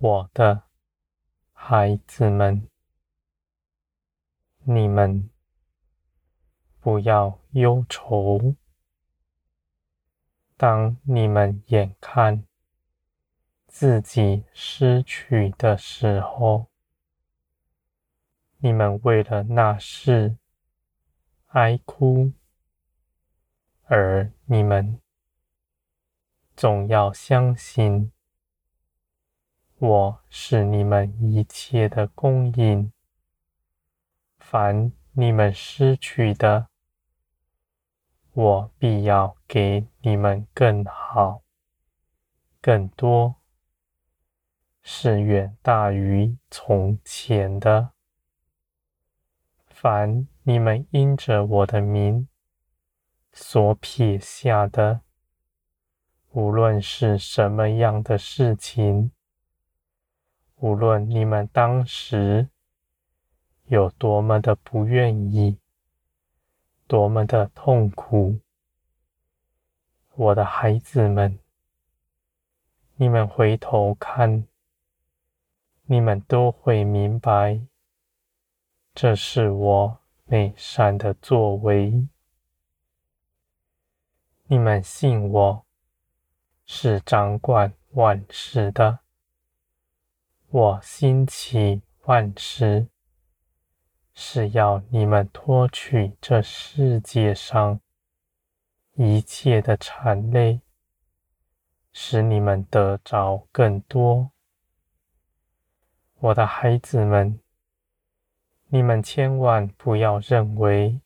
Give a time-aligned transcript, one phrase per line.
[0.00, 0.62] 我的
[1.52, 2.68] 孩子们，
[4.62, 5.28] 你们
[6.78, 8.54] 不要忧愁。
[10.56, 12.46] 当你们眼看
[13.66, 16.68] 自己失去的时候，
[18.58, 20.36] 你们为了那事
[21.48, 22.32] 哀哭，
[23.86, 25.00] 而你们
[26.54, 28.12] 总要相信，
[29.80, 32.92] 我是你们一切的供应，
[34.40, 36.66] 凡你们失去的，
[38.32, 41.42] 我必要给你们更好、
[42.60, 43.36] 更多，
[44.82, 47.92] 是远大于从前的。
[49.68, 52.26] 凡你们因着我的名
[53.32, 55.02] 所撇下的，
[56.32, 59.12] 无论是什么样的事情，
[60.58, 62.48] 无论你们当时
[63.66, 65.58] 有多么的不愿意。
[66.86, 68.40] 多么的痛苦，
[70.14, 71.38] 我的孩子们，
[72.96, 74.46] 你们回头看，
[75.84, 77.60] 你们都会明白，
[78.94, 82.08] 这是我美善的作为。
[84.46, 85.66] 你们信我
[86.64, 89.00] 是掌管万事的，
[90.50, 92.88] 我兴起万事。
[94.14, 97.80] 是要你们脱去这世界上
[98.94, 100.60] 一切的缠累，
[101.92, 104.30] 使你们得着更多。
[106.18, 107.38] 我的孩子们，
[108.68, 111.00] 你们千万不要认为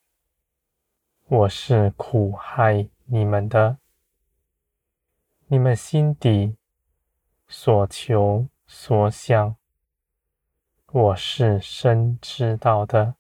[1.27, 3.79] 我是苦害你们的。
[5.49, 6.57] 你们心底
[7.47, 9.57] 所求所想，
[10.93, 13.17] 我是深知道的，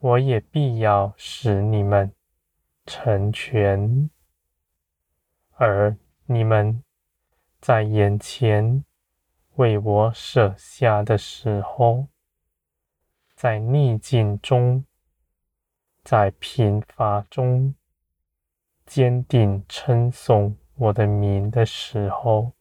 [0.00, 2.12] 我也必要使你们
[2.84, 4.10] 成全，
[5.52, 5.96] 而
[6.26, 6.82] 你们
[7.60, 8.84] 在眼前
[9.54, 12.08] 为我舍下的时候，
[13.36, 14.84] 在逆境中，
[16.02, 17.76] 在贫乏中，
[18.84, 22.52] 坚定称颂我的名的时候，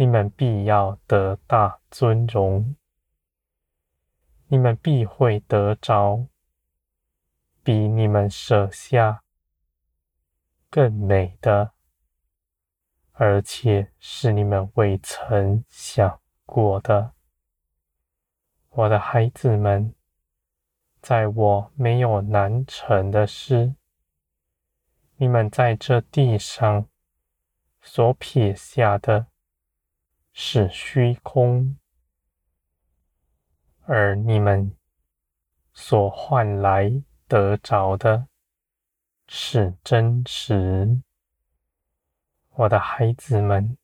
[0.00, 2.76] 你们必要得大尊荣，
[4.46, 6.28] 你们必会得着
[7.64, 9.24] 比你们舍下
[10.70, 11.72] 更美的，
[13.10, 17.12] 而且是你们未曾想过的。
[18.68, 19.92] 我的孩子们，
[21.02, 23.74] 在我没有难成的事，
[25.16, 26.86] 你们在这地上
[27.82, 29.26] 所撇下的。
[30.40, 31.76] 是虚空，
[33.86, 34.72] 而你们
[35.74, 38.28] 所换来得着的
[39.26, 41.02] 是真实。
[42.50, 43.76] 我的孩子们，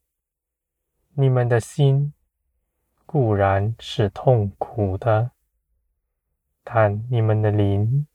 [1.14, 2.14] 你们的心
[3.04, 5.32] 固然是痛苦的，
[6.62, 8.06] 但你们的灵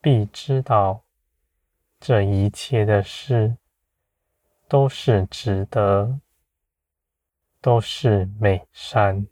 [0.00, 1.02] 必知道，
[1.98, 3.56] 这一切的事
[4.68, 6.20] 都是值得。
[7.60, 9.26] 都是美善，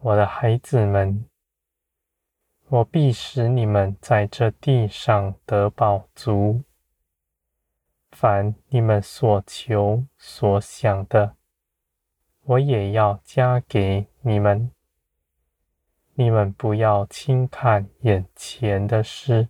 [0.00, 1.24] 我的孩子们，
[2.68, 6.62] 我必使你们在这地上得饱足。
[8.10, 11.36] 凡你们所求所想的，
[12.42, 14.70] 我也要加给你们。
[16.14, 19.48] 你们不要轻看眼前的事，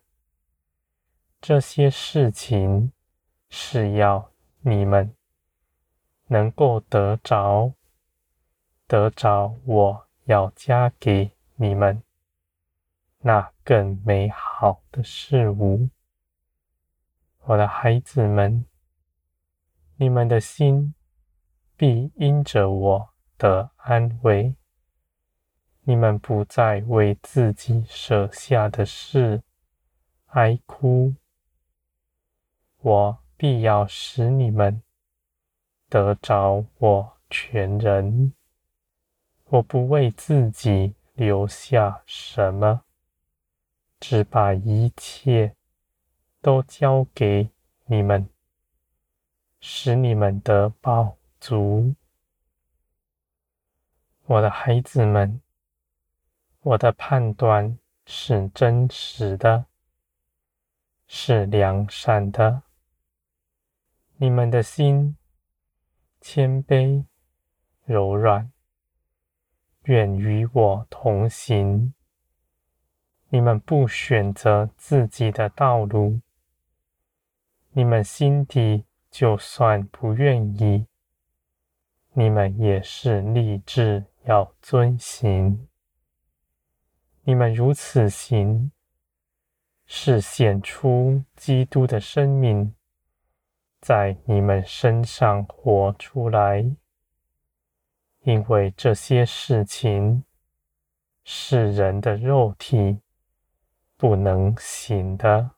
[1.40, 2.92] 这些事情
[3.48, 5.14] 是要你们。
[6.34, 7.74] 能够得着，
[8.88, 12.02] 得着，我要加给你们
[13.20, 15.90] 那更美好的事物，
[17.42, 18.64] 我的孩子们，
[19.94, 20.92] 你们的心
[21.76, 24.56] 必因着我的安慰，
[25.82, 29.44] 你们不再为自己舍下的事
[30.30, 31.14] 哀哭，
[32.80, 34.82] 我必要使你们。
[35.94, 38.32] 得着我全人，
[39.44, 42.82] 我不为自己留下什么，
[44.00, 45.54] 只把一切
[46.42, 47.48] 都交给
[47.84, 48.28] 你们，
[49.60, 51.94] 使你们得饱足。
[54.24, 55.40] 我的孩子们，
[56.62, 59.66] 我的判断是真实的，
[61.06, 62.62] 是良善的，
[64.16, 65.16] 你们的心。
[66.26, 67.04] 谦卑、
[67.84, 68.50] 柔软，
[69.82, 71.92] 愿与我同行。
[73.28, 76.22] 你们不选择自己的道路，
[77.72, 80.86] 你们心底就算不愿意，
[82.14, 85.68] 你们也是立志要遵行。
[87.24, 88.72] 你们如此行，
[89.84, 92.74] 是显出基督的生命
[93.84, 96.64] 在你们身上活出来，
[98.22, 100.24] 因为这些事情
[101.22, 103.00] 是人的肉体
[103.98, 105.50] 不能行的。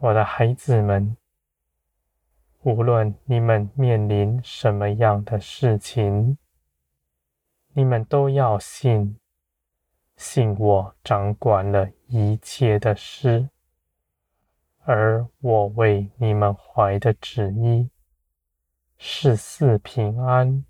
[0.00, 1.16] 我的孩子们，
[2.62, 6.36] 无论你们面临什么样的事情，
[7.68, 9.16] 你们都要信。
[10.16, 13.48] 信我掌管了一切的事，
[14.90, 17.90] 而我为你们怀的旨意
[18.96, 20.64] 是赐平安，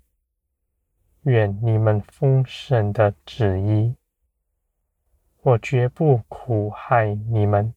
[1.21, 3.95] 愿你们丰盛的旨意。
[5.41, 7.73] 我绝不苦害你们，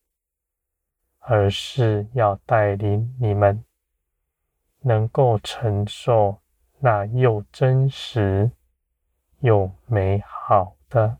[1.20, 3.64] 而是要带领你们
[4.80, 6.42] 能够承受
[6.80, 8.50] 那又真实
[9.38, 11.18] 又美好的。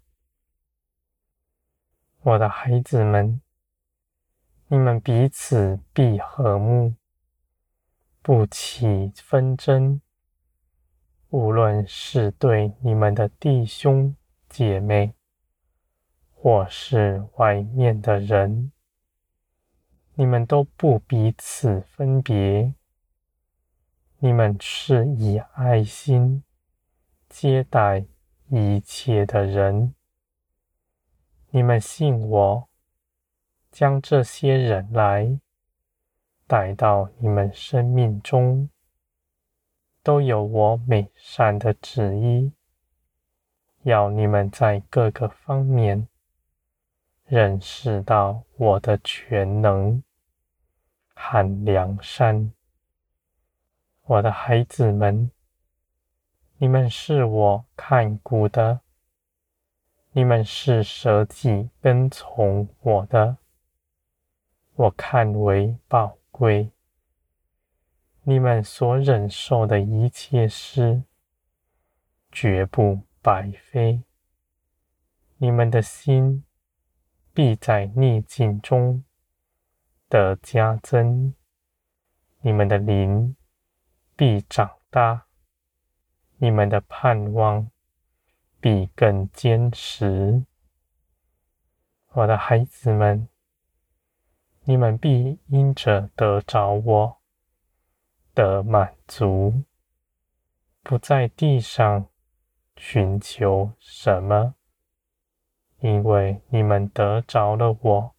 [2.23, 3.41] 我的孩子们，
[4.73, 6.95] 你们彼此必和睦，
[8.23, 10.01] 不起纷争。
[11.29, 14.17] 无论是对你们的弟兄
[14.49, 15.13] 姐妹，
[16.31, 18.73] 或是外面的人，
[20.15, 22.73] 你们都不彼此分别。
[24.21, 26.43] 你们是以爱心
[27.29, 28.07] 接待
[28.49, 29.95] 一切的人。
[31.51, 32.71] 你们信我，
[33.73, 35.41] 将这些人来
[36.47, 38.69] 带到你们生命中，
[40.03, 42.53] 都有我美善的旨意，
[43.85, 46.07] 要你们在各个方面
[47.25, 50.03] 认识到我的全能
[51.15, 52.53] 和良善。
[54.03, 55.31] 我的孩子们，
[56.59, 58.81] 你们是我看顾的。
[60.15, 63.39] 你们是舍己跟从我的，
[64.75, 66.71] 我看为宝贵。
[68.23, 71.03] 你们所忍受的一切事，
[72.31, 74.03] 绝不白费。
[75.37, 76.45] 你们的心
[77.35, 79.05] 必在逆境中
[80.09, 81.35] 得加增，
[82.41, 83.37] 你们的灵
[84.15, 85.27] 必长大，
[86.37, 87.69] 你们的盼望。
[88.61, 90.45] 必更坚实，
[92.11, 93.29] 我的孩子们，
[94.65, 97.21] 你们必因着得着我，
[98.33, 99.65] 得满足，
[100.83, 102.09] 不在地上
[102.77, 104.55] 寻求什么，
[105.81, 108.15] 因为你们得着了我，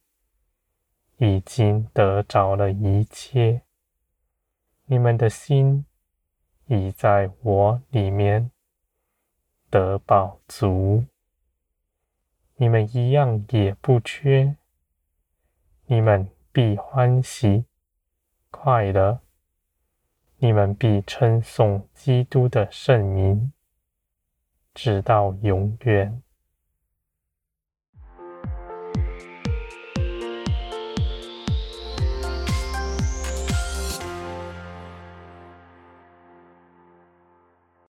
[1.16, 3.62] 已经得着了一切，
[4.84, 5.86] 你们的心
[6.66, 8.50] 已在我里面。
[9.70, 11.04] 得饱足，
[12.54, 14.56] 你们一样也不缺，
[15.86, 17.64] 你们必欢喜
[18.48, 19.18] 快乐，
[20.36, 23.52] 你们必称颂基督的圣名，
[24.72, 26.22] 直到永远。